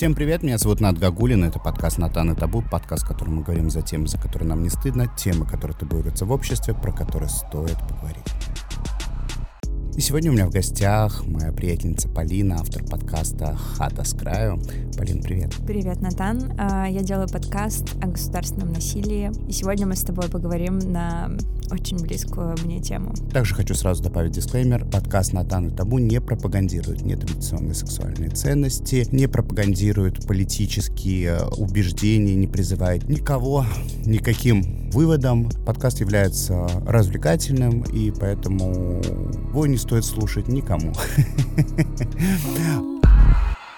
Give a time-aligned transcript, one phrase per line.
[0.00, 3.42] Всем привет, меня зовут Над Гагулин, это подкаст «Натан и Табу», подкаст, в котором мы
[3.42, 7.28] говорим за темы, за которые нам не стыдно, темы, которые табуируются в обществе, про которые
[7.28, 8.24] стоит поговорить.
[10.00, 14.58] И сегодня у меня в гостях моя приятельница Полина, автор подкаста «Хата с краю».
[14.96, 15.54] Полин, привет.
[15.66, 16.54] Привет, Натан.
[16.56, 21.30] А, я делаю подкаст о государственном насилии, и сегодня мы с тобой поговорим на
[21.70, 23.12] очень близкую мне тему.
[23.30, 24.86] Также хочу сразу добавить дисклеймер.
[24.86, 33.06] Подкаст «Натан и Табу» не пропагандирует нетрадиционные сексуальные ценности, не пропагандирует политические убеждения, не призывает
[33.06, 33.66] никого
[34.06, 35.48] никаким выводом.
[35.64, 39.00] Подкаст является развлекательным, и поэтому
[39.50, 40.92] его не стоит слушать никому.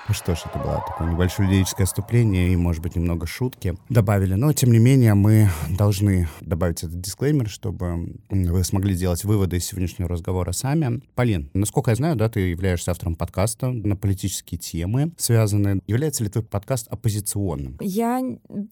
[0.08, 4.34] Ну что ж, это было такое небольшое лирическое отступление и, может быть, немного шутки добавили.
[4.34, 9.64] Но, тем не менее, мы должны добавить этот дисклеймер, чтобы вы смогли сделать выводы из
[9.64, 11.00] сегодняшнего разговора сами.
[11.14, 15.80] Полин, насколько я знаю, да, ты являешься автором подкаста на политические темы связанные.
[15.86, 17.76] Является ли твой подкаст оппозиционным?
[17.80, 18.20] Я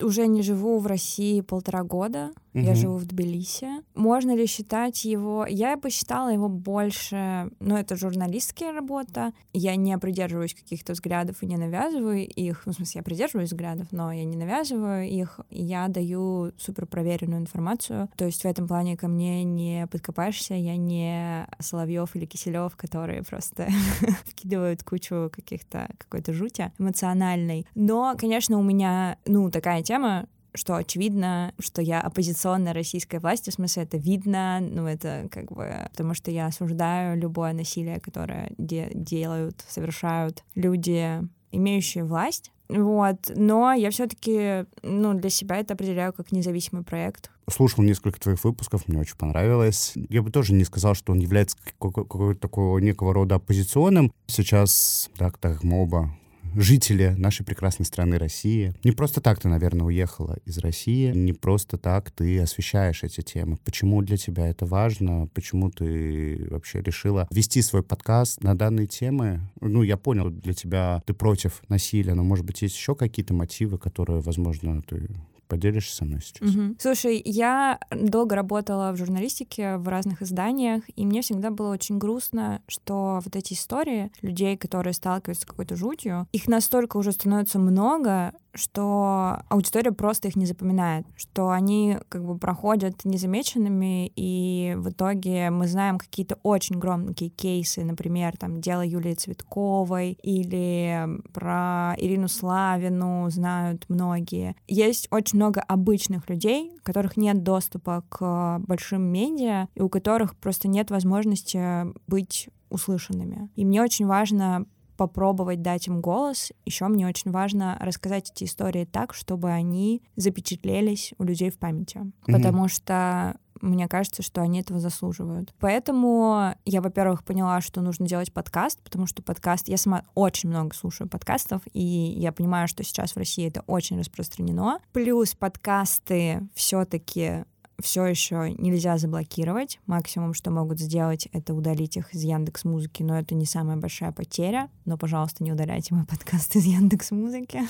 [0.02, 2.32] уже не живу в России полтора года.
[2.54, 2.64] Угу.
[2.64, 3.68] Я живу в Тбилиси.
[3.94, 5.46] Можно ли считать его...
[5.48, 7.50] Я посчитала его больше...
[7.60, 9.32] Ну, это журналистская работа.
[9.52, 12.62] Я не придерживаюсь каких-то взглядов и не навязываю их.
[12.66, 15.40] Ну, в смысле, я придерживаюсь взглядов, но я не навязываю их.
[15.50, 18.08] Я даю супер проверенную информацию.
[18.16, 20.54] То есть в этом плане ко мне не подкопаешься.
[20.54, 23.68] Я не Соловьев или Киселев, которые просто
[24.26, 27.66] вкидывают кучу каких-то какой-то жути эмоциональной.
[27.74, 33.54] Но, конечно, у меня, ну, такая тема, что очевидно, что я оппозиционная российской власти, в
[33.54, 38.90] смысле это видно, ну это как бы, потому что я осуждаю любое насилие, которое де-
[38.94, 41.20] делают, совершают люди,
[41.52, 42.52] имеющие власть.
[42.68, 47.30] Вот, но я все-таки, ну, для себя это определяю как независимый проект.
[47.50, 49.94] Слушал несколько твоих выпусков, мне очень понравилось.
[50.08, 54.12] Я бы тоже не сказал, что он является какой-то такого некого рода оппозиционным.
[54.28, 56.14] Сейчас, так, так мы оба
[56.54, 58.74] жители нашей прекрасной страны России.
[58.84, 63.58] Не просто так ты, наверное, уехала из России, не просто так ты освещаешь эти темы.
[63.64, 65.28] Почему для тебя это важно?
[65.34, 69.40] Почему ты вообще решила вести свой подкаст на данные темы?
[69.60, 73.78] Ну, я понял, для тебя ты против насилия, но, может быть, есть еще какие-то мотивы,
[73.78, 75.08] которые, возможно, ты
[75.50, 76.48] Поделишься со мной сейчас?
[76.48, 76.76] Угу.
[76.78, 82.62] Слушай, я долго работала в журналистике в разных изданиях, и мне всегда было очень грустно,
[82.68, 88.32] что вот эти истории людей, которые сталкиваются с какой-то жутью, их настолько уже становится много,
[88.54, 95.50] что аудитория просто их не запоминает, что они как бы проходят незамеченными, и в итоге
[95.50, 103.28] мы знаем какие-то очень громкие кейсы, например, там дело Юлии Цветковой или про Ирину Славину
[103.30, 104.54] знают многие.
[104.68, 110.36] Есть очень много обычных людей, у которых нет доступа к большим медиа, и у которых
[110.36, 113.48] просто нет возможности быть услышанными.
[113.56, 114.66] И мне очень важно
[114.98, 116.52] попробовать дать им голос.
[116.66, 121.96] Еще мне очень важно рассказать эти истории так, чтобы они запечатлелись у людей в памяти.
[121.96, 122.32] Mm-hmm.
[122.32, 125.54] Потому что мне кажется, что они этого заслуживают.
[125.60, 129.68] Поэтому я, во-первых, поняла, что нужно делать подкаст, потому что подкаст...
[129.68, 133.98] Я сама очень много слушаю подкастов, и я понимаю, что сейчас в России это очень
[133.98, 134.80] распространено.
[134.92, 137.44] Плюс подкасты все таки
[137.82, 139.80] все еще нельзя заблокировать.
[139.86, 144.12] Максимум, что могут сделать, это удалить их из Яндекс Музыки, но это не самая большая
[144.12, 144.68] потеря.
[144.84, 147.62] Но, пожалуйста, не удаляйте мой подкаст из Яндекс Музыки.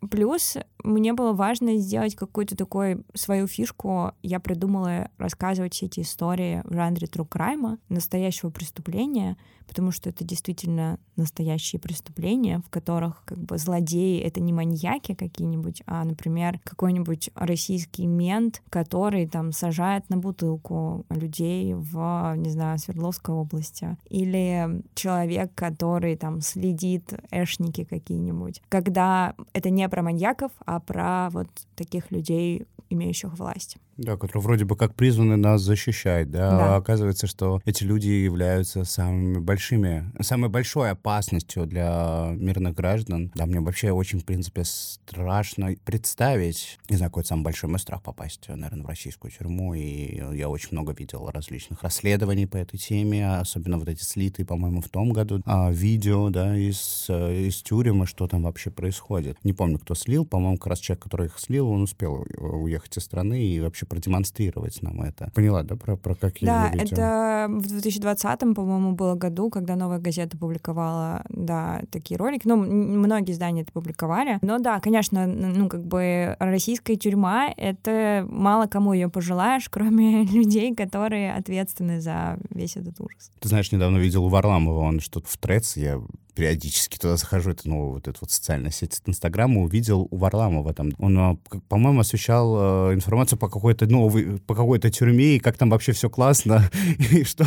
[0.10, 4.12] Плюс мне было важно сделать какую-то такую свою фишку.
[4.22, 9.36] Я придумала рассказывать все эти истории в жанре true crime, настоящего преступления,
[9.66, 15.82] потому что это действительно настоящие преступления, в которых как бы злодеи— это не маньяки какие-нибудь,
[15.86, 23.34] а, например, какой-нибудь российский мент, который там сажает на бутылку людей в, не знаю, Свердловской
[23.34, 23.96] области.
[24.08, 28.62] Или человек, который там следит, эшники какие-нибудь.
[28.68, 33.76] Когда это не про маньяков, а про вот таких людей, имеющих власть.
[33.98, 36.50] Да, которые вроде бы как призваны нас защищать, да?
[36.50, 36.74] да.
[36.74, 43.32] А оказывается, что эти люди являются самыми большими, самой большой опасностью для мирных граждан.
[43.34, 48.00] Да, мне вообще очень, в принципе, страшно представить, не знаю, какой самый большой мой страх
[48.04, 53.38] попасть, наверное, в российскую тюрьму, и я очень много видел различных расследований по этой теме,
[53.38, 58.28] особенно вот эти слитые, по-моему, в том году, а, видео, да, из, из тюрьмы, что
[58.28, 59.36] там вообще происходит.
[59.42, 63.02] Не помню, кто слил, по-моему, как раз человек, который их слил, он успел уехать из
[63.02, 65.30] страны и вообще продемонстрировать нам это.
[65.34, 66.96] Поняла, да, про, про какие Да, видео?
[66.96, 72.46] это в 2020, по-моему, было году, когда «Новая газета» публиковала, да, такие ролики.
[72.46, 74.38] Ну, многие издания это публиковали.
[74.42, 80.74] Но да, конечно, ну, как бы российская тюрьма— это мало кому ее пожелаешь, кроме людей,
[80.74, 83.30] которые ответственны за весь этот ужас.
[83.40, 86.00] Ты знаешь, недавно видел у Варламова, он что-то в Трец, я
[86.38, 90.72] периодически туда захожу, это, ну, вот эта вот социальная сеть от Инстаграма, увидел у Варламова
[90.72, 90.92] там.
[90.98, 91.36] Он, а,
[91.68, 96.08] по-моему, освещал э, информацию по какой-то новой, по какой-то тюрьме, и как там вообще все
[96.08, 96.70] классно,
[97.10, 97.44] и что,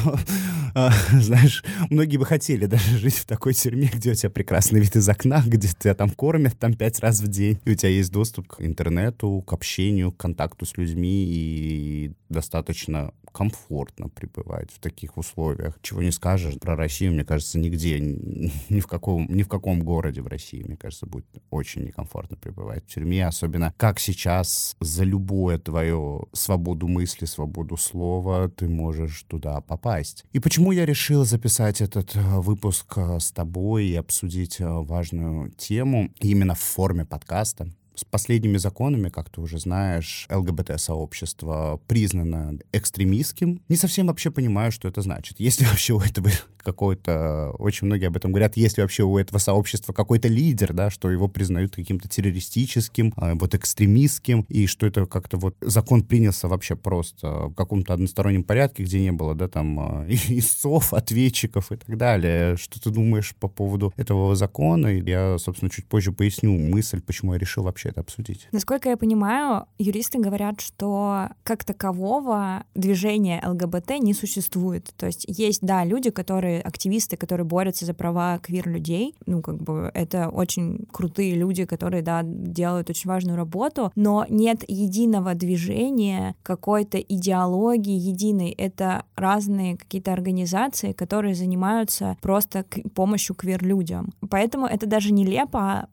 [0.76, 4.94] а, знаешь, многие бы хотели даже жить в такой тюрьме, где у тебя прекрасный вид
[4.98, 8.12] из окна, где тебя там кормят там пять раз в день, и у тебя есть
[8.12, 15.18] доступ к интернету, к общению, к контакту с людьми, и достаточно комфортно пребывать в таких
[15.18, 15.78] условиях.
[15.82, 20.22] Чего не скажешь про Россию, мне кажется, нигде, ни в каком, ни в каком городе
[20.22, 25.58] в России, мне кажется, будет очень некомфортно пребывать в тюрьме, особенно как сейчас за любое
[25.58, 30.26] твое свободу мысли, свободу слова ты можешь туда попасть.
[30.34, 35.52] И почему я решил записать этот э, выпуск э, с тобой и обсудить э, важную
[35.52, 37.72] тему именно в форме подкаста?
[38.02, 43.62] С последними законами, как ты уже знаешь, ЛГБТ-сообщество признано экстремистским.
[43.70, 45.40] Не совсем вообще понимаю, что это значит.
[45.40, 47.52] Если вообще у этого какой-то...
[47.60, 51.12] Очень многие об этом говорят, есть ли вообще у этого сообщества какой-то лидер, да, что
[51.12, 56.76] его признают каким-то террористическим, а, вот экстремистским, и что это как-то вот закон принялся вообще
[56.76, 61.98] просто в каком-то одностороннем порядке, где не было, да, там, а, истцов, ответчиков и так
[61.98, 62.58] далее.
[62.58, 64.88] Что ты думаешь по поводу этого закона?
[64.88, 68.48] Я, собственно, чуть позже поясню мысль, почему я решил вообще это обсудить.
[68.52, 74.92] Насколько я понимаю, юристы говорят, что как такового движения ЛГБТ не существует.
[74.98, 79.16] То есть есть, да, люди, которые активисты, которые борются за права квир-людей.
[79.26, 84.64] Ну, как бы это очень крутые люди, которые, да, делают очень важную работу, но нет
[84.68, 88.52] единого движения, какой-то идеологии единой.
[88.52, 94.14] Это разные какие-то организации, которые занимаются просто помощью квир-людям.
[94.30, 95.88] Поэтому это даже нелепо, а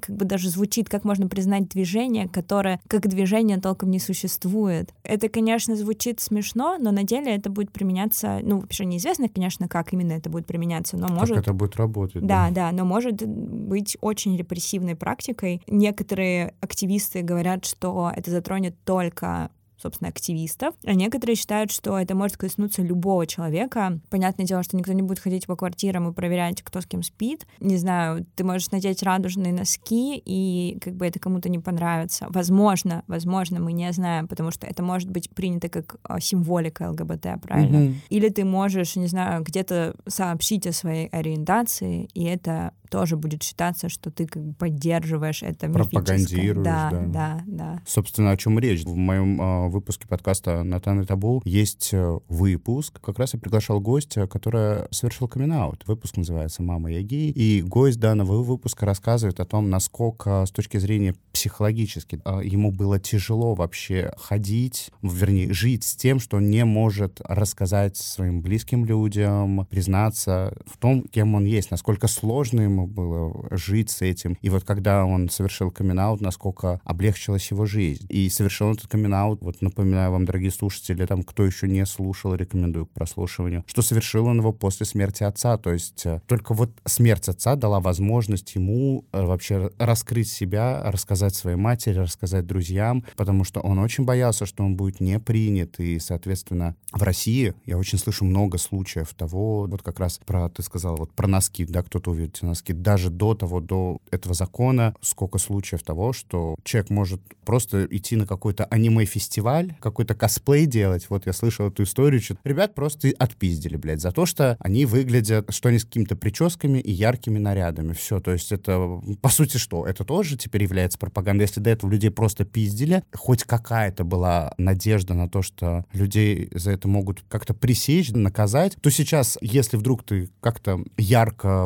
[0.00, 4.92] как бы даже звучит, как можно признать движение, которое как движение толком не существует.
[5.02, 9.92] Это, конечно, звучит смешно, но на деле это будет применяться, ну, вообще неизвестно, конечно, как
[9.92, 11.36] именно это будет применяться, но может...
[11.36, 12.22] Как это будет работать.
[12.26, 15.62] Да, да, да, но может быть очень репрессивной практикой.
[15.66, 19.50] Некоторые активисты говорят, что это затронет только
[19.82, 20.74] собственно, активистов.
[20.84, 24.00] А некоторые считают, что это может коснуться любого человека.
[24.10, 27.46] Понятное дело, что никто не будет ходить по квартирам и проверять, кто с кем спит.
[27.60, 32.26] Не знаю, ты можешь надеть радужные носки, и как бы это кому-то не понравится.
[32.30, 37.42] Возможно, возможно, мы не знаем, потому что это может быть принято как а, символика ЛГБТ,
[37.42, 37.76] правильно?
[37.76, 37.94] Mm-hmm.
[38.10, 43.88] Или ты можешь, не знаю, где-то сообщить о своей ориентации, и это тоже будет считаться,
[43.88, 47.82] что ты как бы поддерживаешь это Пропагандируешь, да, да, да, да.
[47.86, 48.84] Собственно, о чем речь?
[48.84, 53.00] В моем э, выпуске подкаста «Натан и Табу» есть э, выпуск.
[53.00, 55.80] Как раз я приглашал гостя, который совершил камин -аут.
[55.86, 57.30] Выпуск называется «Мама, я гей».
[57.30, 63.00] И гость данного выпуска рассказывает о том, насколько с точки зрения психологически э, ему было
[63.00, 69.66] тяжело вообще ходить, вернее, жить с тем, что он не может рассказать своим близким людям,
[69.70, 74.36] признаться в том, кем он есть, насколько сложно ему ему было жить с этим.
[74.40, 78.06] И вот когда он совершил камин насколько облегчилась его жизнь.
[78.08, 82.86] И совершил этот камин вот напоминаю вам, дорогие слушатели, там, кто еще не слушал, рекомендую
[82.86, 85.58] к прослушиванию, что совершил он его после смерти отца.
[85.58, 91.34] То есть э, только вот смерть отца дала возможность ему э, вообще раскрыть себя, рассказать
[91.34, 95.78] своей матери, рассказать друзьям, потому что он очень боялся, что он будет не принят.
[95.78, 100.62] И, соответственно, в России я очень слышу много случаев того, вот как раз про, ты
[100.62, 105.38] сказал, вот про носки, да, кто-то увидит носки, даже до того, до этого закона, сколько
[105.38, 111.06] случаев того, что человек может просто идти на какой-то аниме-фестиваль, какой-то косплей делать.
[111.08, 115.52] Вот я слышал эту историю, что ребят просто отпиздили, блядь, за то, что они выглядят,
[115.52, 117.92] что они с какими-то прическами и яркими нарядами.
[117.92, 119.86] Все, то есть это, по сути, что?
[119.86, 121.42] Это тоже теперь является пропагандой.
[121.42, 126.72] Если до этого людей просто пиздили, хоть какая-то была надежда на то, что людей за
[126.72, 131.64] это могут как-то пресечь, наказать, то сейчас, если вдруг ты как-то ярко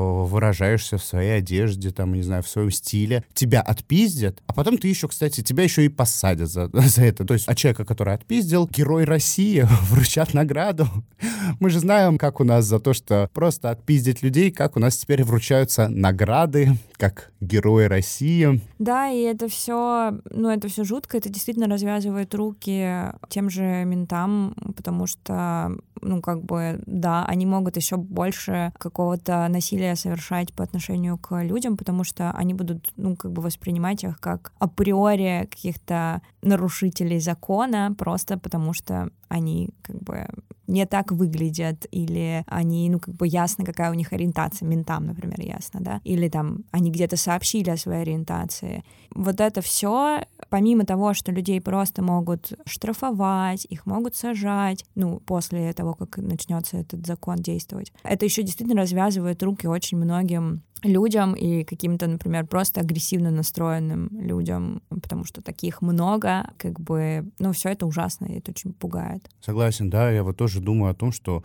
[0.87, 4.89] выражаешься в своей одежде, там, не знаю, в своем стиле, тебя отпиздят, а потом ты
[4.89, 7.25] еще, кстати, тебя еще и посадят за, за это.
[7.25, 10.87] То есть, а человека, который отпиздил, герой России, вручат награду.
[11.61, 14.97] Мы же знаем, как у нас за то, что просто отпиздить людей, как у нас
[14.97, 18.61] теперь вручаются награды, как герои России.
[18.79, 24.55] Да, и это все, ну, это все жутко, это действительно развязывает руки тем же ментам,
[24.77, 30.76] потому что, ну, как бы, да, они могут еще больше какого-то насилия совершать по отношению
[31.19, 37.21] к людям, потому что они будут, ну, как бы воспринимать их как априори каких-то нарушителей
[37.21, 40.27] закона, просто потому что они как бы
[40.67, 45.41] не так выглядят, или они, ну, как бы ясно, какая у них ориентация, ментам, например,
[45.41, 48.83] ясно, да, или там они где-то сообщили о своей ориентации.
[49.15, 55.73] Вот это все, помимо того, что людей просто могут штрафовать, их могут сажать, ну, после
[55.73, 61.65] того, как начнется этот закон действовать, это еще действительно развязывает руки очень многим людям и
[61.65, 67.87] каким-то, например, просто агрессивно настроенным людям, потому что таких много, как бы, ну, все это
[67.87, 69.29] ужасно, и это очень пугает.
[69.41, 71.43] Согласен, да, я вот тоже думаю о том, что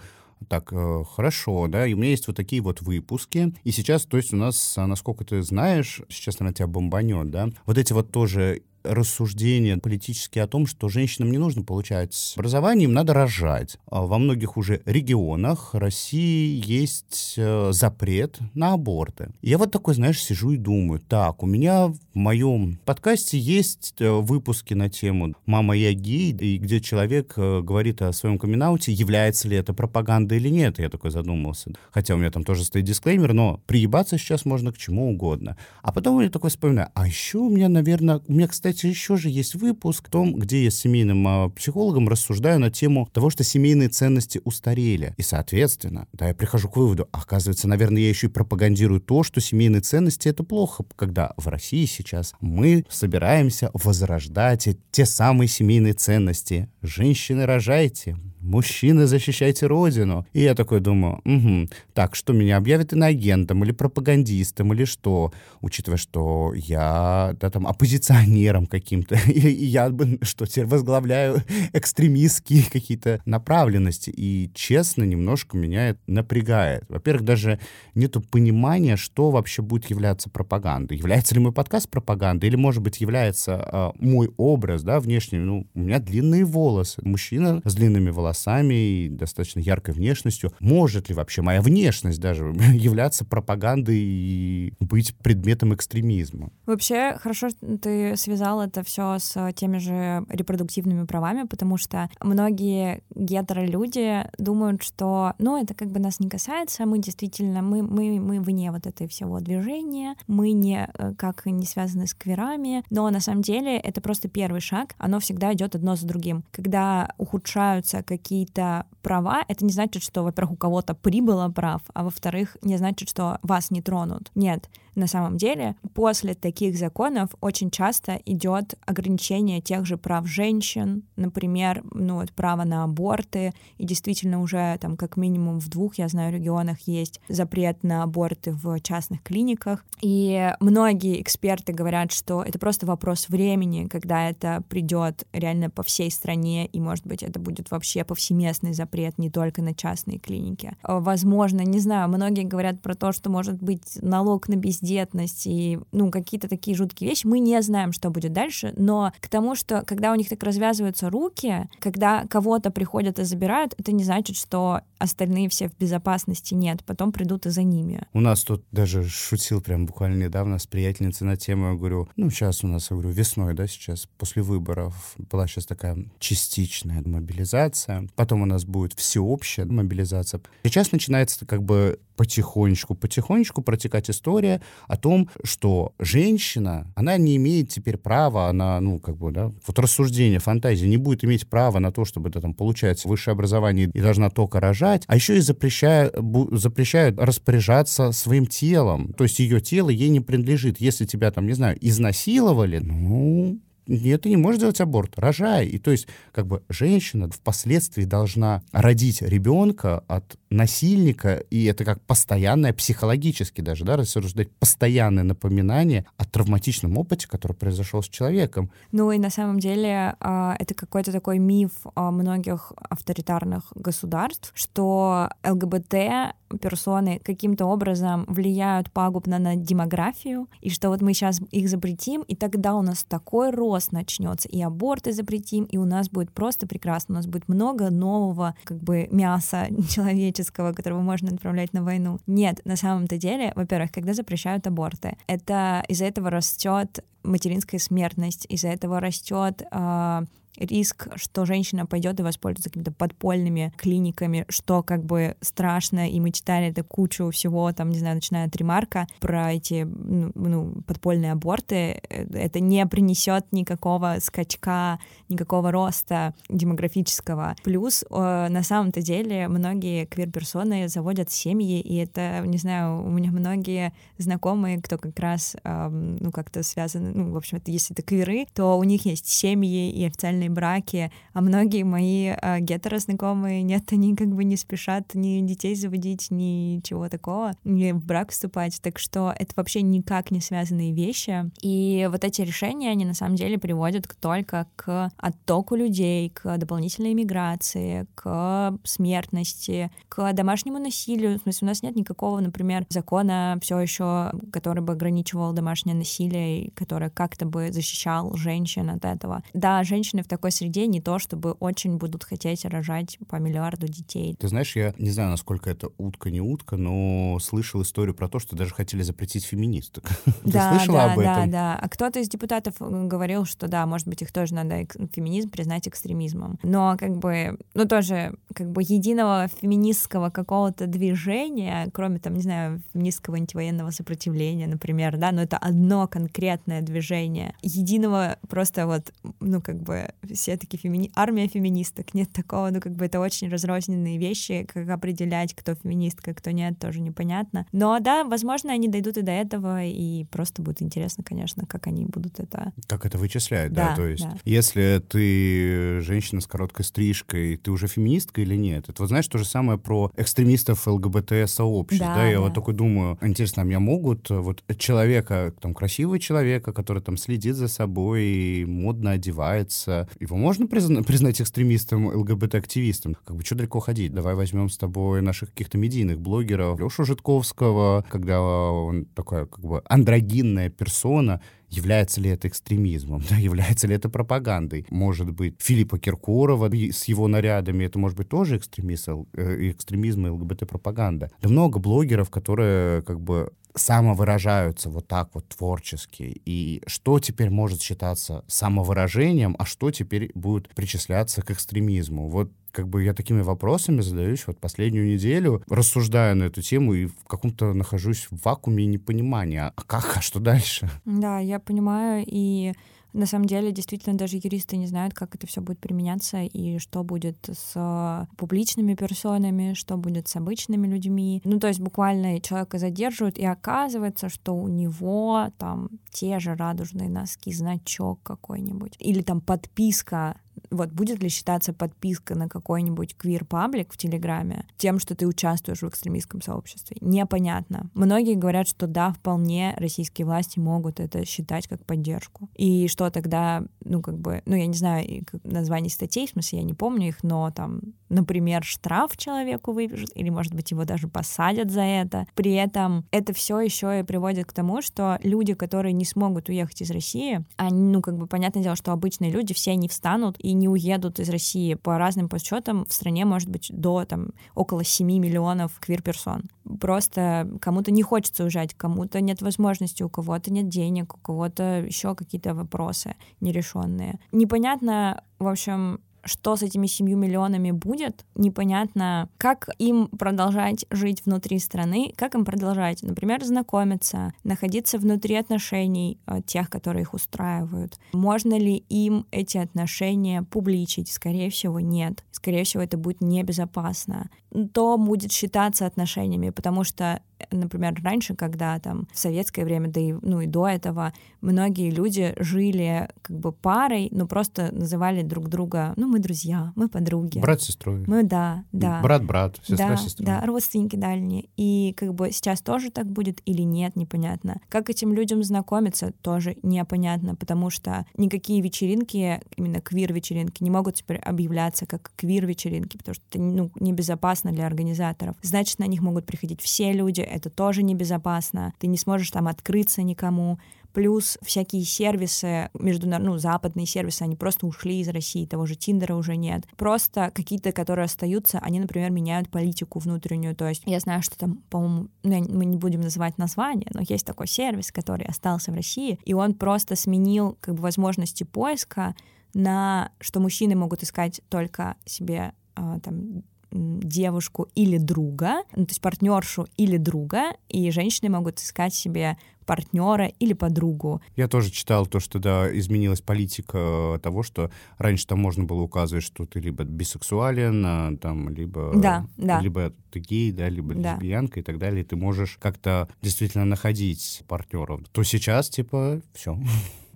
[0.48, 4.18] так, э, хорошо, да, и у меня есть вот такие вот выпуски, и сейчас, то
[4.18, 8.12] есть у нас, а, насколько ты знаешь, сейчас, наверное, тебя бомбанет, да, вот эти вот
[8.12, 13.78] тоже рассуждения политические о том, что женщинам не нужно получать образование, им надо рожать.
[13.90, 19.32] А во многих уже регионах России есть э, запрет на аборты.
[19.42, 24.10] Я вот такой, знаешь, сижу и думаю, так, у меня в моем подкасте есть э,
[24.10, 29.48] выпуски на тему «Мама, я гей», и где человек э, говорит о своем камин является
[29.48, 30.80] ли это пропаганда или нет.
[30.80, 31.72] Я такой задумался.
[31.92, 35.58] Хотя у меня там тоже стоит дисклеймер, но приебаться сейчас можно к чему угодно.
[35.82, 39.18] А потом я такой вспоминаю, а еще у меня, наверное, у меня, кстати, кстати, еще
[39.18, 43.30] же есть выпуск о том, где я с семейным а, психологом рассуждаю на тему того,
[43.30, 45.13] что семейные ценности устарели.
[45.18, 49.42] И, соответственно, да, я прихожу к выводу, оказывается, наверное, я еще и пропагандирую то, что
[49.42, 56.70] семейные ценности— это плохо, когда в России сейчас мы собираемся возрождать те самые семейные ценности.
[56.82, 60.26] Женщины, рожайте, мужчины, защищайте родину.
[60.34, 65.32] И я такой думаю, угу, так, что меня объявят иноагентом или пропагандистом или что,
[65.62, 71.44] учитывая, что я, да, там, оппозиционером каким-то, и, и я, что, теперь возглавляю
[71.74, 74.10] экстремистские какие-то направленности.
[74.10, 76.86] И, честно, немножко меня это напрягает.
[76.90, 77.60] Во-первых, даже
[77.96, 80.98] нету понимания, что вообще будет являться пропагандой.
[80.98, 85.68] Является ли мой подкаст пропагандой, или, может быть, является э, мой образ, да, внешний, ну,
[85.74, 90.52] у меня длинные волосы, мужчина с длинными волосами, волосами и достаточно яркой внешностью.
[90.60, 96.50] Может ли вообще моя внешность даже являться пропагандой и быть предметом экстремизма?
[96.66, 103.02] Вообще, хорошо, что ты связал это все с теми же репродуктивными правами, потому что многие
[103.14, 108.40] гетеролюди думают, что, ну, это как бы нас не касается, мы действительно, мы, мы, мы
[108.40, 113.20] вне вот этой всего движения, мы не, э, как не связаны с кверами, но на
[113.20, 116.44] самом деле это просто первый шаг, оно всегда идет одно за другим.
[116.52, 122.04] Когда ухудшаются какие какие-то права, это не значит, что, во-первых, у кого-то прибыло прав, а
[122.04, 124.32] во-вторых, не значит, что вас не тронут.
[124.36, 131.04] Нет, на самом деле после таких законов очень часто идет ограничение тех же прав женщин,
[131.16, 136.08] например, ну вот право на аборты, и действительно уже там как минимум в двух, я
[136.08, 142.60] знаю, регионах есть запрет на аборты в частных клиниках, и многие эксперты говорят, что это
[142.60, 147.72] просто вопрос времени, когда это придет реально по всей стране, и, может быть, это будет
[147.72, 150.75] вообще повсеместный запрет не только на частные клиники.
[150.84, 156.12] Возможно, не знаю, многие говорят про то, что может быть налог на бездетность и, ну,
[156.12, 157.25] какие-то такие жуткие вещи.
[157.25, 161.10] Мы не знаем, что будет дальше, но к тому, что когда у них так развязываются
[161.10, 166.84] руки, когда кого-то приходят и забирают, это не значит, что остальные все в безопасности нет,
[166.86, 168.03] потом придут и за ними.
[168.13, 172.29] У нас тут даже шутил прям буквально недавно с приятельницей на тему, я говорю, ну,
[172.29, 178.08] сейчас у нас, я говорю, весной, да, сейчас, после выборов, была сейчас такая частичная мобилизация,
[178.15, 180.41] потом у нас будет всеобщая мобилизация.
[180.63, 187.70] Сейчас начинается как бы потихонечку, потихонечку протекать история о том, что женщина, она не имеет
[187.70, 191.91] теперь права, она, ну, как бы, да, вот рассуждение, фантазия, не будет иметь права на
[191.91, 196.16] то, чтобы, да, там, получать высшее образование и должна только рожать, а еще и запрещают,
[196.52, 200.80] запрещают распоряжаться своим телом, то есть ее тело ей не принадлежит.
[200.80, 205.68] Если тебя, там, не знаю, изнасиловали, ну, нет, ты не можешь делать аборт, рожай.
[205.68, 212.02] И то есть, как бы, женщина впоследствии должна родить ребенка от насильника, и это как
[212.02, 218.72] постоянное, психологически даже, да, рассуждать, постоянное напоминание о травматичном опыте, который произошел с человеком.
[218.92, 226.36] Ну и на самом деле а, это какой-то такой миф многих авторитарных государств, что ЛГБТ
[226.62, 232.36] персоны каким-то образом влияют пагубно на демографию, и что вот мы сейчас их запретим, и
[232.36, 237.13] тогда у нас такой рост начнется, и аборты запретим, и у нас будет просто прекрасно,
[237.13, 242.20] у нас будет много нового как бы мяса человеческого, которого можно отправлять на войну.
[242.28, 248.70] Нет, на самом-то деле, во-первых, когда запрещают аборты, это из-за этого растет материнская смертность, из-за
[248.70, 250.25] этого растет э,
[250.65, 256.32] риск, что женщина пойдет и воспользуется какими-то подпольными клиниками, что как бы страшно, и мы
[256.32, 261.32] читали это кучу всего, там, не знаю, начиная от ремарка про эти ну, ну подпольные
[261.34, 265.00] аборты, это не принесет никакого скачка,
[265.30, 267.56] никакого роста демографического.
[267.63, 273.32] Плюс э, на самом-то деле многие квир-персоны заводят семьи, и это, не знаю, у меня
[273.32, 278.03] многие знакомые, кто как раз, э, ну, как-то связаны, ну, в общем, это, если это
[278.03, 283.84] квиры, то у них есть семьи и официальные браки, а многие мои э, гетерознакомые, нет,
[283.91, 289.00] они как бы не спешат ни детей заводить, ничего такого, ни в брак вступать, так
[289.00, 293.58] что это вообще никак не связанные вещи, и вот эти решения, они на самом деле
[293.58, 301.65] приводят только к оттоку людей, к дополнительной миграции, к смертности, к домашнему насилию, в смысле,
[301.65, 307.46] у нас нет никакого, например, закона все еще, который бы ограничивал домашнее насилие, который как-то
[307.46, 309.43] бы защищал женщин от этого.
[309.53, 314.38] Да, женщины в такой среде не то, чтобы очень будут хотеть рожать по миллиарду детей.
[314.40, 318.40] Ты знаешь, я не знаю, насколько это утка, не утка, но слышал историю про то,
[318.40, 320.06] что даже хотели запретить феминисток.
[320.44, 321.36] Да, Ты слышала да, об этом?
[321.36, 321.80] Да, да.
[321.80, 325.88] А кто-то из депутатов э, говорил, что да, может быть, их тоже надо феминизм признать
[325.88, 326.58] экстремизмом.
[326.64, 332.82] Но как бы, ну тоже, как бы единого феминистского какого-то движения, кроме там, не знаю,
[332.94, 337.54] феминистского антивоенного сопротивления, например, да, но это одно конкретное движение.
[337.62, 341.12] Единого просто вот, ну как бы все таки фемини...
[341.16, 346.34] армия феминисток, нет такого, ну как бы это очень разрозненные вещи, как определять, кто феминистка,
[346.34, 347.66] кто нет, тоже непонятно.
[347.72, 352.06] Но да, возможно, они дойдут и до этого, и просто будет интересно, конечно, как они
[352.06, 352.72] будут это...
[352.88, 354.38] Как это вычислять, да, да то есть да.
[354.46, 358.90] если ты женщина с короткой стрижкой, ты уже феминистка или нет?
[358.90, 362.42] Это вот знаешь то же самое про экстремистов ЛГБТ-сообществ, да, да, я да.
[362.42, 367.56] вот такой думаю, интересно, а меня могут вот человека, там, красивого человека, который там следит
[367.56, 373.15] за собой, модно одевается, его можно призна- признать экстремистом, ЛГБТ-активистом?
[373.25, 374.13] Как бы, что далеко ходить?
[374.13, 379.82] Давай возьмем с тобой наших каких-то медийных блогеров, Лешу Житковского, когда он такая, как бы,
[379.86, 381.41] андрогинная персона,
[381.72, 384.86] является ли это экстремизмом, да, является ли это пропагандой.
[384.89, 390.30] Может быть, Филиппа Киркорова с его нарядами, это может быть тоже экстремизм, э, экстремизм и
[390.30, 391.32] ЛГБТ-пропаганда.
[391.41, 396.42] Да много блогеров, которые как бы самовыражаются вот так вот творчески.
[396.46, 402.28] И что теперь может считаться самовыражением, а что теперь будет причисляться к экстремизму?
[402.30, 407.05] Вот как бы я такими вопросами задаюсь вот последнюю неделю, рассуждаю на эту тему и
[407.05, 409.74] в каком-то нахожусь в вакууме непонимания.
[409.75, 410.90] А как, а что дальше?
[411.05, 412.74] Да, я понимаю, и
[413.14, 417.04] на самом деле, действительно, даже юристы не знают, как это все будет применяться и что
[417.04, 421.42] будет с публичными персонами, что будет с обычными людьми.
[421.44, 427.10] Ну, то есть буквально человека задерживают, и оказывается, что у него там те же радужные
[427.10, 430.38] носки, значок какой-нибудь, или там подписка
[430.70, 435.88] вот будет ли считаться подписка на какой-нибудь квир-паблик в Телеграме тем, что ты участвуешь в
[435.88, 436.98] экстремистском сообществе?
[437.02, 437.90] Непонятно.
[437.94, 442.50] Многие говорят, что да, вполне российские власти могут это считать как поддержку.
[442.56, 446.64] И что тогда, ну, как бы, ну, я не знаю название статей, в смысле, я
[446.64, 451.72] не помню их, но там, например, штраф человеку выпишут, или, может быть, его даже посадят
[451.72, 452.28] за это.
[452.36, 456.82] При этом это все еще и приводит к тому, что люди, которые не смогут уехать
[456.82, 460.54] из России, они, ну, как бы, понятное дело, что обычные люди, все не встанут и
[460.54, 461.74] не уедут из России.
[461.76, 466.44] По разным подсчетам в стране может быть до там, около 7 миллионов квир-персон.
[466.80, 472.14] Просто кому-то не хочется уезжать, кому-то нет возможности, у кого-то нет денег, у кого-то еще
[472.14, 474.20] какие-то вопросы нерешенные.
[474.32, 481.60] Непонятно, в общем, что с этими семью миллионами будет, непонятно, как им продолжать жить внутри
[481.60, 488.00] страны, как им продолжать, например, знакомиться, находиться внутри отношений э, тех, которые их устраивают.
[488.14, 491.12] Можно ли им эти отношения публичить?
[491.12, 492.24] Скорее всего, нет.
[492.31, 494.29] Скорее всего, это будет небезопасно.
[494.74, 500.14] То будет считаться отношениями, потому что например, раньше, когда там в советское время, да и,
[500.14, 505.94] ну и до этого, многие люди жили как бы парой, но просто называли друг друга,
[505.96, 507.40] ну, мы друзья, мы подруги.
[507.40, 508.04] Брат с сестрой.
[508.08, 509.01] Мы, да, да.
[509.01, 510.25] Брат-брат, сестра да, сестра.
[510.25, 511.50] Да, родственники дальние.
[511.58, 514.62] И как бы сейчас тоже так будет или нет, непонятно.
[514.70, 521.18] Как этим людям знакомиться, тоже непонятно, потому что никакие вечеринки, именно квир-вечеринки, не могут теперь
[521.18, 525.36] объявляться как квир-вечеринки, потому что это ну, небезопасно для организаторов.
[525.42, 530.01] Значит, на них могут приходить все люди, это тоже небезопасно, ты не сможешь там открыться
[530.03, 530.59] никому,
[530.94, 536.15] плюс всякие сервисы, международные, ну, западные сервисы, они просто ушли из России, того же Тиндера
[536.15, 536.65] уже нет.
[536.75, 541.57] Просто какие-то, которые остаются, они, например, меняют политику внутреннюю, то есть я знаю, что там,
[541.70, 546.20] по-моему, ну, мы не будем называть название, но есть такой сервис, который остался в России,
[546.25, 549.15] и он просто сменил как бы возможности поиска
[549.53, 556.01] на что мужчины могут искать только себе а, там девушку или друга, ну, то есть
[556.01, 561.22] партнершу или друга, и женщины могут искать себе партнера или подругу.
[561.36, 566.24] Я тоже читал то, что да, изменилась политика того, что раньше там можно было указывать,
[566.24, 569.62] что ты либо бисексуален, а, там, либо, да, да.
[569.62, 571.14] либо ты гей, да, либо да.
[571.14, 575.01] лесбиянка и так далее, ты можешь как-то действительно находить партнеров.
[575.12, 576.57] То сейчас, типа, все.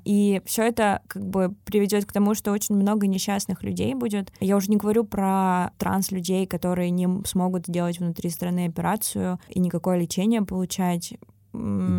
[0.05, 4.31] И все это как бы приведет к тому, что очень много несчастных людей будет.
[4.39, 9.97] Я уже не говорю про транс-людей, которые не смогут сделать внутри страны операцию и никакое
[9.97, 11.15] лечение получать.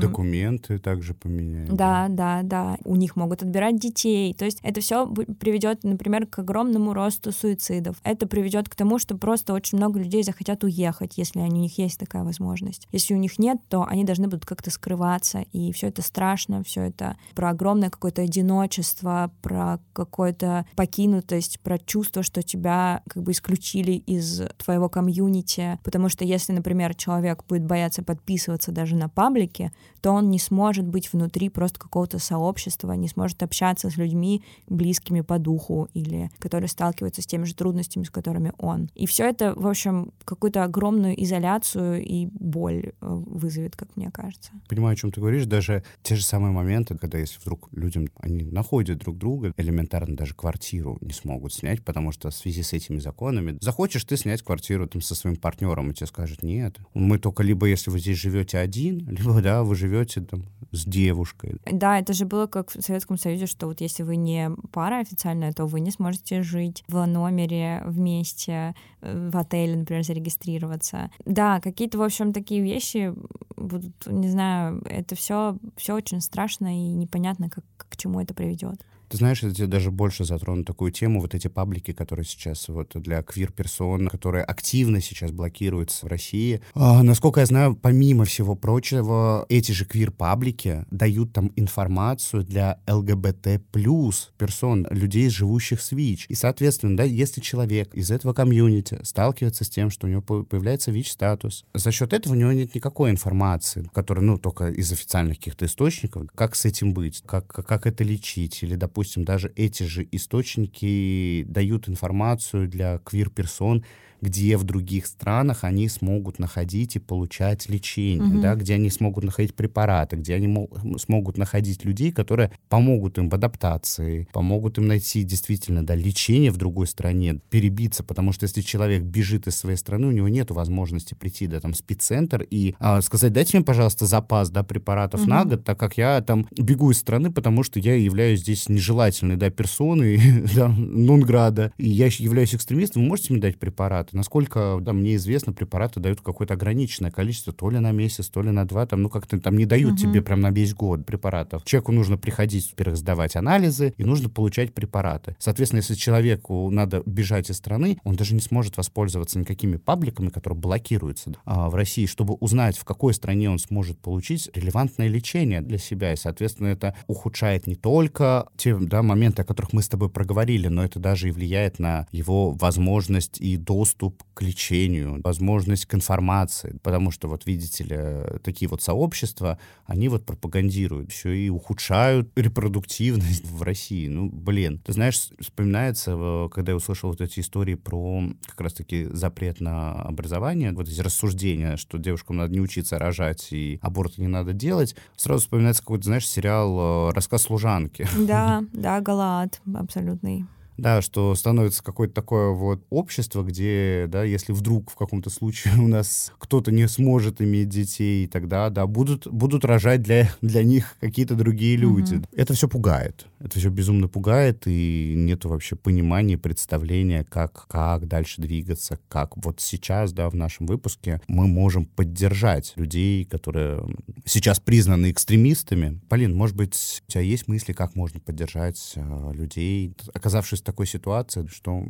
[0.01, 1.75] Документы также поменять.
[1.75, 2.77] Да, да, да.
[2.85, 4.35] У них могут отбирать детей.
[4.35, 7.97] То есть это все приведет, например, к огромному росту суицидов.
[8.03, 11.99] Это приведет к тому, что просто очень много людей захотят уехать, если у них есть
[11.99, 12.89] такая возможность.
[12.93, 15.45] Если у них нет, то они должны будут как-то скрываться.
[15.53, 22.23] И все это страшно, все это про огромное какое-то одиночество, про какую-то покинутость, про чувство,
[22.23, 25.79] что тебя как бы исключили из твоего комьюнити.
[25.83, 30.39] Потому что если, например, человек будет бояться подписываться даже на паблик, паблике, то он не
[30.39, 36.31] сможет быть внутри просто какого-то сообщества, не сможет общаться с людьми, близкими по духу или
[36.39, 38.89] которые сталкиваются с теми же трудностями, с которыми он.
[38.95, 44.53] И все это, в общем, какую-то огромную изоляцию и боль э, вызовет, как мне кажется.
[44.69, 45.47] Понимаю, о чем ты говоришь.
[45.47, 50.35] Даже те же самые моменты, когда если вдруг людям они находят друг друга, элементарно даже
[50.35, 54.87] квартиру не смогут снять, потому что в связи с этими законами захочешь ты снять квартиру
[54.87, 58.59] там со своим партнером, и тебе скажут, нет, мы только либо если вы здесь живете
[58.59, 61.57] один, либо да, вы живете там с девушкой.
[61.71, 65.53] Да, это же было как в Советском Союзе, что вот если вы не пара официальная,
[65.53, 71.11] то вы не сможете жить в номере вместе, э, в отеле, например, зарегистрироваться.
[71.25, 73.15] Да, какие-то, в общем, такие вещи
[73.57, 78.85] будут, не знаю, это все, все очень страшно и непонятно, как, к чему это приведет.
[79.09, 83.23] Ты знаешь, тебе даже больше затронут такую тему, вот эти паблики, которые сейчас вот для
[83.23, 86.61] квир-персон, которые активно сейчас блокируются в России.
[86.75, 93.63] А, насколько я знаю, помимо всего прочего, эти же квир-паблики дают там информацию для ЛГБТ
[93.71, 96.27] плюс персон, людей, живущих с ВИЧ.
[96.29, 100.91] И, соответственно, да, если человек из этого комьюнити сталкивается с тем, что у него появляется
[100.91, 105.67] ВИЧ-статус, за счет этого у него нет никакой информации, которая, ну, только из официальных каких-то
[105.67, 110.09] источников, как с этим быть, как, как это лечить, или, допустим, допустим, даже эти же
[110.11, 113.85] источники дают информацию для квир-персон,
[114.27, 118.41] где в других странах они смогут находить и получать лечение, угу.
[118.41, 123.35] да, где они смогут находить препараты, где они смогут находить людей, которые помогут им в
[123.35, 129.05] адаптации, помогут им найти действительно да, лечение в другой стране, перебиться, потому что если человек
[129.05, 133.01] бежит из своей страны, у него нет возможности прийти да, там, в спеццентр и а,
[133.03, 135.31] сказать, дайте мне, пожалуйста, запас да, препаратов угу.
[135.31, 139.37] на год, так как я там бегу из страны, потому что я являюсь здесь нежелательной
[139.37, 140.21] да, персоной,
[140.57, 144.16] да, нунграда, и я являюсь экстремистом, вы можете мне дать препараты?
[144.17, 148.51] Насколько да, мне известно, препараты дают какое-то ограниченное количество, то ли на месяц, то ли
[148.51, 149.99] на два, там, ну как-то там не дают угу.
[149.99, 151.65] тебе прям на весь год препаратов.
[151.65, 155.37] Человеку нужно приходить, во-первых, сдавать анализы, и нужно получать препараты.
[155.39, 160.59] Соответственно, если человеку надо бежать из страны, он даже не сможет воспользоваться никакими пабликами, которые
[160.59, 165.79] блокируются а, в России, чтобы узнать, в какой стране он сможет получить релевантное лечение для
[165.79, 166.15] себя.
[166.15, 170.69] И, соответственно, это ухудшает не только те да, моменты, о которых мы с тобой проговорили,
[170.69, 175.95] но это даже и влияет на его возможность и доступ доступ к лечению, возможность к
[175.95, 182.31] информации, потому что, вот видите ли, такие вот сообщества, они вот пропагандируют еще и ухудшают
[182.37, 184.09] репродуктивность в России.
[184.09, 189.09] Ну, блин, ты знаешь, вспоминается, э, когда я услышал вот эти истории про как раз-таки
[189.13, 194.29] запрет на образование, вот эти рассуждения, что девушкам надо не учиться рожать и аборты не
[194.29, 198.07] надо делать, сразу вспоминается какой-то, знаешь, сериал э, «Рассказ служанки».
[198.19, 200.45] Да, да, Галат абсолютный.
[200.77, 205.89] Да, что становится какое-то такое вот общество, где, да, если вдруг в каком-то случае у
[205.89, 211.35] нас кто-то не сможет иметь детей, тогда, да, будут, будут рожать для, для них какие-то
[211.35, 212.15] другие люди.
[212.15, 212.29] Mm-hmm.
[212.37, 213.27] Это все пугает.
[213.39, 219.61] Это все безумно пугает, и нет вообще понимания, представления, как, как дальше двигаться, как вот
[219.61, 223.83] сейчас, да, в нашем выпуске мы можем поддержать людей, которые
[224.25, 226.01] сейчас признаны экстремистами.
[226.09, 231.47] Полин, может быть, у тебя есть мысли, как можно поддержать э, людей, оказавшись такой ситуации,
[231.47, 231.85] что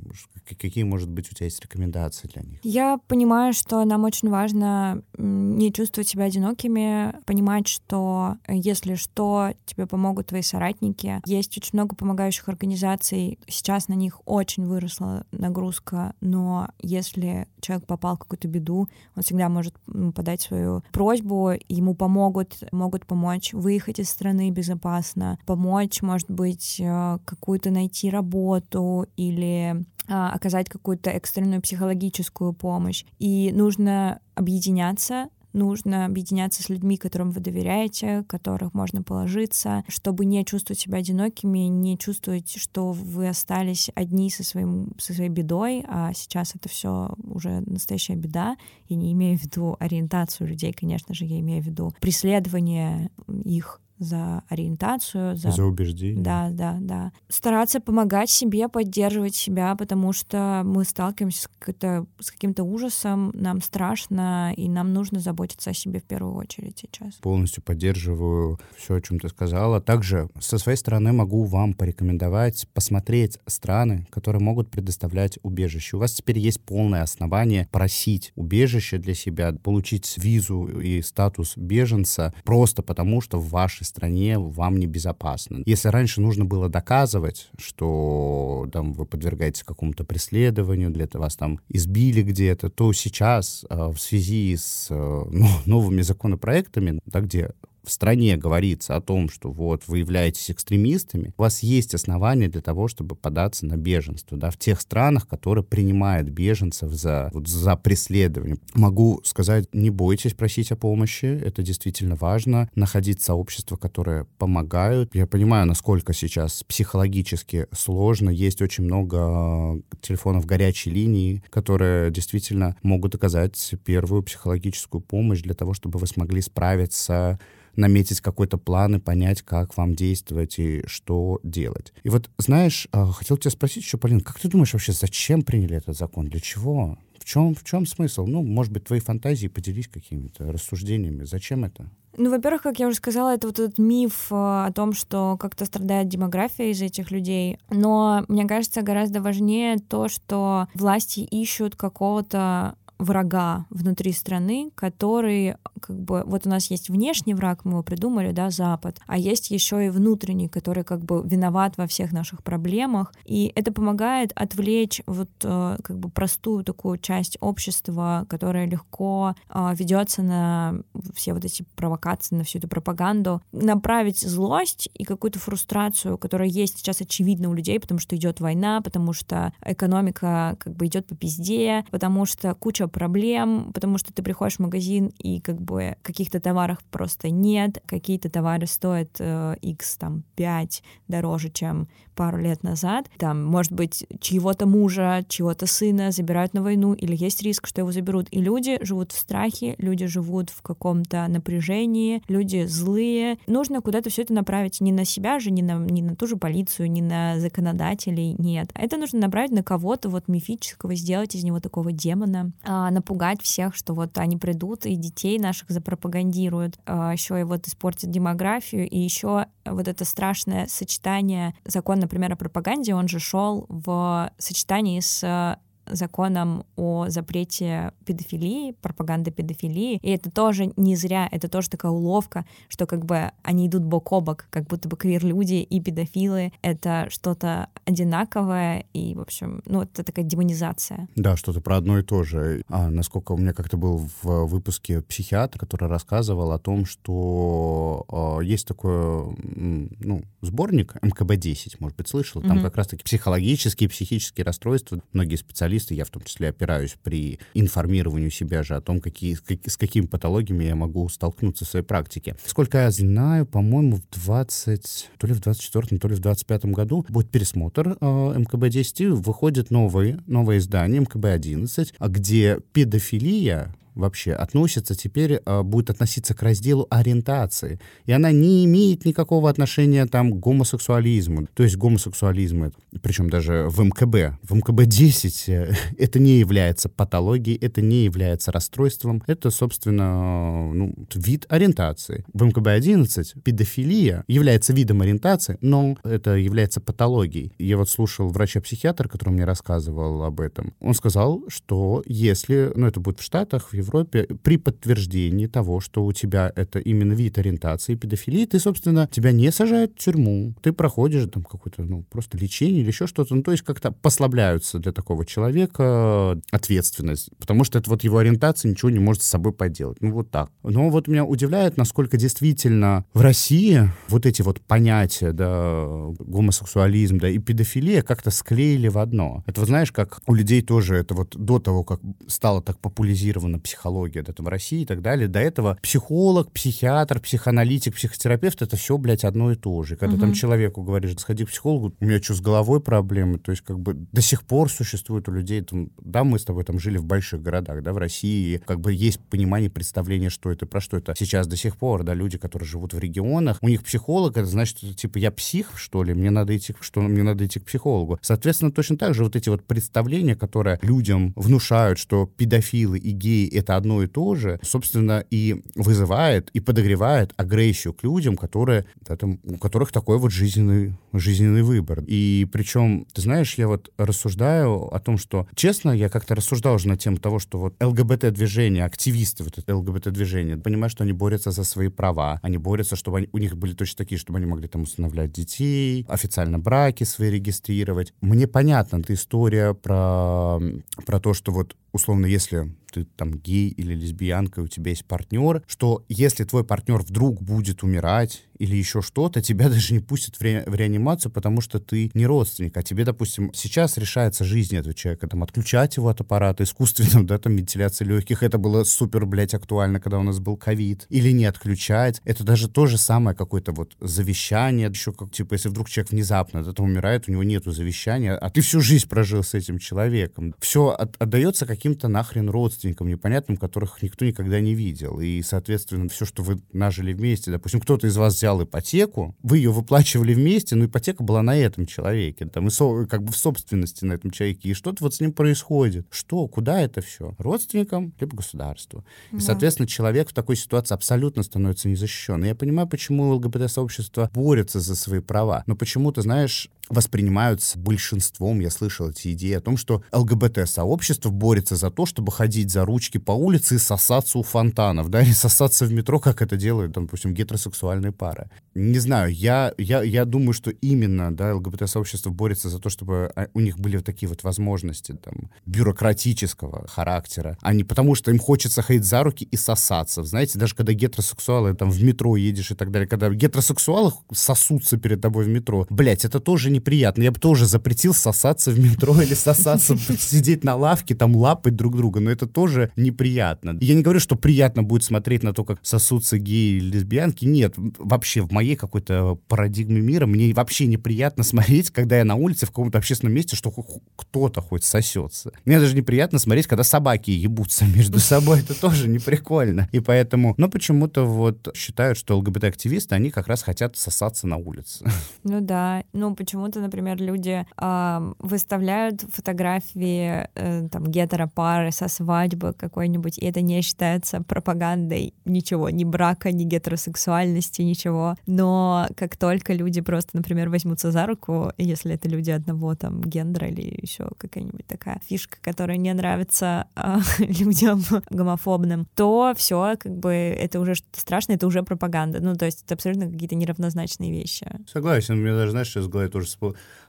[0.44, 2.60] какие, может быть, у тебя есть рекомендации для них?
[2.62, 9.52] Я понимаю, что нам очень важно не чувствовать себя одинокими, понимать, что э, если что,
[9.64, 11.20] тебе помогут твои соратники.
[11.26, 13.38] Есть очень много помогающих организаций.
[13.48, 19.48] Сейчас на них очень выросла нагрузка, но если человек попал в какую-то беду, он всегда
[19.48, 19.74] может
[20.14, 27.18] подать свою просьбу, ему помогут, могут помочь выехать из страны безопасно, помочь, может быть, э,
[27.24, 33.05] какую-то найти работу, работу или а, оказать какую-то экстренную психологическую помощь.
[33.18, 40.44] И нужно объединяться, нужно объединяться с людьми, которым вы доверяете, которых можно положиться, чтобы не
[40.44, 46.12] чувствовать себя одинокими, не чувствовать, что вы остались одни со, своим, со своей бедой, а
[46.14, 48.57] сейчас это все уже настоящая беда.
[48.88, 53.11] Я не имею в виду ориентацию людей, конечно же, я имею в виду преследование
[53.44, 55.50] их за ориентацию, за...
[55.50, 56.22] За убеждение.
[56.22, 57.12] Да, да, да.
[57.28, 63.61] Стараться помогать себе, поддерживать себя, потому что мы сталкиваемся с, каким-то, с каким-то ужасом, нам
[63.62, 67.14] страшно, и нам нужно заботиться о себе в первую очередь сейчас.
[67.14, 69.80] Полностью поддерживаю все, о чем ты сказала.
[69.80, 75.96] Также со своей стороны могу вам порекомендовать посмотреть страны, которые могут предоставлять убежище.
[75.96, 82.35] У вас теперь есть полное основание просить убежище для себя, получить визу и статус беженца
[82.44, 85.62] просто потому, что в вашей стране вам небезопасно.
[85.64, 91.61] Если раньше нужно было доказывать, что там, вы подвергаетесь какому-то преследованию, для этого вас там
[91.68, 97.53] избили где-то, то сейчас э, в связи с э, ну, новыми законопроектами, да, где
[97.87, 102.61] в стране говорится о том, что вот вы являетесь экстремистами, у вас есть основания для
[102.61, 107.77] того, чтобы податься на беженство, да, в тех странах, которые принимают беженцев за, вот, за
[107.77, 108.59] преследование.
[108.75, 115.14] Могу сказать, не бойтесь просить о помощи, это действительно важно, находить сообщества, которые помогают.
[115.14, 123.14] Я понимаю, насколько сейчас психологически сложно, есть очень много телефонов горячей линии, которые действительно могут
[123.14, 127.38] оказать первую психологическую помощь для того, чтобы вы смогли справиться
[127.76, 131.92] наметить какой-то план и понять, как вам действовать и что делать.
[132.02, 135.76] И вот, знаешь, а, хотел тебя спросить еще, Полин, как ты думаешь вообще, зачем приняли
[135.76, 136.26] этот закон?
[136.26, 136.98] Для чего?
[137.18, 138.26] В чем, в чем смысл?
[138.26, 141.24] Ну, может быть, твои фантазии поделись какими-то рассуждениями.
[141.24, 141.90] Зачем это?
[142.16, 145.66] Ну, во-первых, как я уже сказала, это вот этот миф а, о том, что как-то
[145.66, 147.58] страдает демография из этих людей.
[147.68, 155.98] Но мне кажется, гораздо важнее то, что власти ищут какого-то врага внутри страны, который как
[155.98, 159.87] бы вот у нас есть внешний враг, мы его придумали, да, Запад, а есть еще
[159.87, 165.30] и внутренний, который как бы виноват во всех наших проблемах, и это помогает отвлечь вот
[165.42, 170.74] э, как бы простую такую часть общества, которая легко э, ведется на
[171.14, 176.78] все вот эти провокации, на всю эту пропаганду, направить злость и какую-то фрустрацию, которая есть
[176.78, 181.14] сейчас очевидно у людей, потому что идет война, потому что экономика как бы идет по
[181.14, 186.40] пизде, потому что куча проблем, потому что ты приходишь в магазин и как бы каких-то
[186.40, 193.09] товаров просто нет, какие-то товары стоят э, x там 5 дороже, чем пару лет назад.
[193.18, 197.92] Там, может быть, чьего-то мужа, чьего-то сына забирают на войну, или есть риск, что его
[197.92, 198.27] заберут.
[198.31, 203.38] И люди живут в страхе, люди живут в каком-то напряжении, люди злые.
[203.46, 206.37] Нужно куда-то все это направить не на себя же, не на, не на ту же
[206.37, 208.70] полицию, не на законодателей, нет.
[208.75, 213.74] Это нужно направить на кого-то вот мифического, сделать из него такого демона, а, напугать всех,
[213.74, 218.98] что вот они придут и детей наших запропагандируют, а, еще и вот испортят демографию, и
[218.98, 225.58] еще вот это страшное сочетание закон, например, о пропаганде, он же шел в сочетании с
[225.90, 229.99] законом о запрете педофилии, пропаганды педофилии.
[230.03, 234.12] И это тоже не зря, это тоже такая уловка, что как бы они идут бок
[234.12, 239.83] о бок, как будто бы квир-люди и педофилы— это что-то одинаковое, и, в общем, ну,
[239.83, 241.09] это такая демонизация.
[241.16, 242.62] Да, что-то про одно и то же.
[242.68, 248.05] А, насколько у меня как-то был в выпуске психиатр, который рассказывал о том, что
[248.40, 252.62] э, есть такой, ну, сборник МКБ-10, может быть, слышал, там mm-hmm.
[252.62, 255.01] как раз-таки психологические, психические расстройства.
[255.12, 259.34] Многие специалисты специалисты, я в том числе опираюсь при информированию себя же о том, какие,
[259.34, 262.36] как, с какими патологиями я могу столкнуться в своей практике.
[262.44, 267.06] Сколько я знаю, по-моему, в 20, то ли в 24 то ли в 25 году
[267.08, 275.62] будет пересмотр э, МКБ-10, выходит новое, новое издание МКБ-11, где педофилия вообще относится теперь, э,
[275.62, 277.80] будет относиться к разделу ориентации.
[278.04, 281.48] И она не имеет никакого отношения там к гомосексуализму.
[281.54, 287.80] То есть гомосексуализм, причем даже в МКБ, в МКБ-10 э, это не является патологией, это
[287.80, 292.24] не является расстройством, это, собственно, ну, вид ориентации.
[292.32, 297.52] В МКБ-11 педофилия является видом ориентации, но это является патологией.
[297.59, 300.74] Я вот слушал врача-психиатра, который мне рассказывал об этом.
[300.80, 306.05] Он сказал, что если, ну это будет в Штатах, в Европе, при подтверждении того, что
[306.05, 310.55] у тебя это именно вид ориентации педофилии, ты, собственно, тебя не сажают в тюрьму.
[310.62, 313.35] Ты проходишь там какое-то, ну, просто лечение или еще что-то.
[313.35, 318.70] Ну, то есть как-то послабляются для такого человека ответственность, потому что это вот его ориентация
[318.70, 319.99] ничего не может с собой поделать.
[320.01, 320.51] Ну, вот так.
[320.62, 325.87] Но вот меня удивляет, насколько действительно в России вот эти вот понятия, да,
[326.18, 329.42] гомосексуализм, да, и педофилия как-то склеили в одно.
[329.46, 333.59] Это вот знаешь, как у людей тоже это вот до того, как стало так популяризировано
[333.59, 335.28] психология, психология да, там, в России и так далее.
[335.28, 339.96] До этого психолог, психиатр, психоаналитик, психотерапевт— это все, блядь, одно и то же.
[339.96, 340.22] Когда угу.
[340.22, 343.38] там человеку говоришь, сходи к психологу, у меня что, с головой проблемы?
[343.38, 346.64] То есть как бы до сих пор существует у людей, там, да, мы с тобой
[346.64, 350.66] там жили в больших городах, да, в России, как бы есть понимание, представление, что это,
[350.66, 351.14] про что это.
[351.16, 354.78] Сейчас до сих пор, да, люди, которые живут в регионах, у них психолог, это значит,
[354.96, 358.18] типа, я псих, что ли, мне надо идти, что мне надо идти к психологу.
[358.22, 363.48] Соответственно, точно так же вот эти вот представления, которые людям внушают, что педофилы и геи—
[363.52, 369.16] это одно и то же, собственно, и вызывает, и подогревает агрессию к людям, которые, да,
[369.16, 372.05] там, у которых такой вот жизненный, жизненный выбор.
[372.07, 376.88] И причем, ты знаешь, я вот рассуждаю о том, что, честно, я как-то рассуждал уже
[376.88, 381.64] на тему того, что вот ЛГБТ-движение, активисты вот это ЛГБТ-движение, понимаю, что они борются за
[381.64, 384.83] свои права, они борются, чтобы они, у них были точно такие, чтобы они могли там
[384.83, 388.12] усыновлять детей, официально браки свои регистрировать.
[388.20, 390.61] Мне понятна эта история про,
[391.05, 395.62] про то, что вот условно, если ты там гей или лесбиянка, у тебя есть партнер,
[395.66, 400.42] что если твой партнер вдруг будет умирать или еще что-то, тебя даже не пустят в,
[400.42, 404.95] ре в реанимацию, потому что ты не родственник, а тебе, допустим, сейчас решается жизнь этого
[404.95, 409.55] человека, там, отключать его от аппарата искусственным, да, там, вентиляции легких, это было супер, блядь,
[409.55, 413.73] актуально, когда у нас был ковид, или не отключать, это даже то же самое какое-то
[413.73, 418.37] вот завещание, еще как, типа, если вдруг человек внезапно да, умирает, у него нету завещания,
[418.37, 423.57] а ты всю жизнь прожил с этим человеком, все от отдается каким-то нахрен родственникам непонятным,
[423.57, 428.16] которых никто никогда не видел, и, соответственно, все, что вы нажили вместе, допустим, кто-то из
[428.16, 432.70] вас взял ипотеку, вы ее выплачивали вместе, но ипотека была на этом человеке, там, и
[432.70, 436.06] со, как бы в собственности на этом человеке, и что-то вот с ним происходит.
[436.11, 437.35] Что, куда это все?
[437.38, 439.04] Родственникам, либо государству.
[439.32, 439.40] И, да.
[439.42, 442.44] соответственно, человек в такой ситуации абсолютно становится незащищен.
[442.44, 448.70] И я понимаю, почему ЛГБТ-сообщество борется за свои права, но почему-то, знаешь, воспринимаются большинством, я
[448.70, 453.33] слышал эти идеи о том, что ЛГБТ-сообщество борется за то, чтобы ходить за ручки по
[453.33, 457.35] улице и сосаться у фонтанов, да, и сосаться в метро, как это делают, там, допустим,
[457.35, 458.51] гетеросексуальные пары.
[458.75, 463.49] Не знаю, я, я, я думаю, что именно, да, ЛГБТ-сообщество борется за то, чтобы а,
[463.55, 468.38] у них были вот такие вот возможности, там, бюрократического характера, а не потому, что им
[468.38, 470.22] хочется ходить за руки и сосаться.
[470.22, 475.20] Знаете, даже когда гетеросексуалы, там, в метро едешь и так далее, когда гетеросексуалы сосутся перед
[475.20, 477.22] тобой в метро, блять, это тоже неприятно.
[477.22, 481.96] Я бы тоже запретил сосаться в метро или сосаться, сидеть на лавке, там лапать друг
[481.96, 483.76] друга, но это тоже неприятно.
[483.80, 487.44] Я не говорю, что приятно будет смотреть на то, как сосутся геи или лесбиянки.
[487.44, 492.66] Нет, вообще в моей какой-то парадигме мира мне вообще неприятно смотреть, когда я на улице
[492.66, 493.72] в каком-то общественном месте, что
[494.16, 495.52] кто-то хоть сосется.
[495.64, 498.60] Мне даже неприятно смотреть, когда собаки ебутся между собой.
[498.60, 499.88] Это тоже не прикольно.
[499.92, 505.04] И поэтому, но почему-то вот считают, что ЛГБТ-активисты, они как раз хотят сосаться на улице.
[505.44, 506.04] Ну да.
[506.12, 513.46] Ну почему почему-то, например, люди э, выставляют фотографии э, там гетеропары со свадьбы какой-нибудь, и
[513.46, 518.35] это не считается пропагандой ничего, ни брака, ни гетеросексуальности, ничего.
[518.46, 523.68] Но как только люди просто, например, возьмутся за руку, если это люди одного там гендера
[523.68, 530.33] или еще какая-нибудь такая фишка, которая не нравится э, людям гомофобным, то все, как бы
[530.33, 532.40] это уже что-то страшное, это уже пропаганда.
[532.40, 534.66] Ну, то есть это абсолютно какие-то неравнозначные вещи.
[534.87, 536.48] Согласен, мне даже, знаешь, сейчас в голове тоже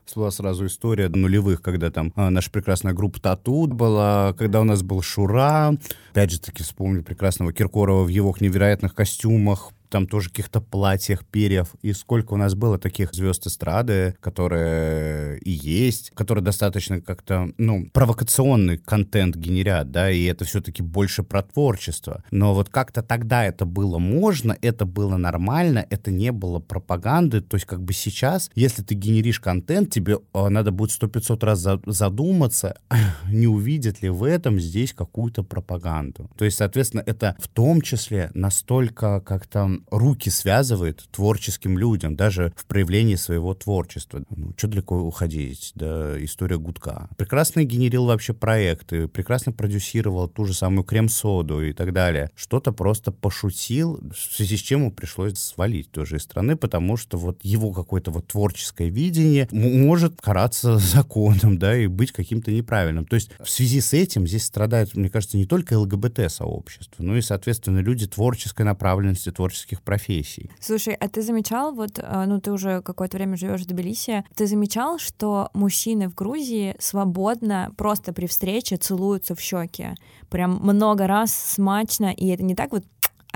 [0.05, 4.83] всплыла сразу история нулевых, когда там а, наша прекрасная группа Тату была, когда у нас
[4.83, 5.73] был Шура.
[6.11, 11.75] Опять же таки вспомню прекрасного Киркорова в его невероятных костюмах, там тоже каких-то платьях, перьев.
[11.81, 17.89] И сколько у нас было таких звезд эстрады, которые и есть, которые достаточно как-то, ну,
[17.93, 22.23] провокационный контент генерят, да, и это все-таки больше про творчество.
[22.31, 27.41] Но вот как-то тогда это было можно, это было нормально, это не было пропаганды.
[27.41, 31.43] То есть как бы сейчас, если ты генеришь контент, тебе а, надо будет сто пятьсот
[31.43, 32.77] раз задуматься,
[33.31, 36.29] не увидят ли в этом здесь какую-то пропаганду.
[36.37, 42.65] То есть, соответственно, это в том числе настолько как-то руки связывает творческим людям, даже в
[42.65, 44.23] проявлении своего творчества.
[44.29, 47.09] Ну, что далеко уходить, да, история гудка.
[47.17, 52.29] Прекрасно генерил вообще проекты, прекрасно продюсировал ту же самую крем-соду и так далее.
[52.35, 57.17] Что-то просто пошутил, в связи с чем ему пришлось свалить тоже из страны, потому что
[57.17, 63.05] вот его какое-то вот творческое видение может караться законом, да, и быть каким-то неправильным.
[63.05, 67.21] То есть в связи с этим здесь страдает, мне кажется, не только ЛГБТ-сообщество, но и,
[67.21, 70.49] соответственно, люди творческой направленности, творческих творческих профессий.
[70.59, 74.47] Слушай, а ты замечал, вот, а, ну, ты уже какое-то время живешь в Тбилиси, ты
[74.47, 79.95] замечал, что мужчины в Грузии свободно просто при встрече целуются в щеки?
[80.29, 82.83] Прям много раз смачно, и это не так вот